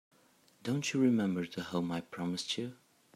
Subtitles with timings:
[0.63, 2.73] Don't you remember the home I promised you?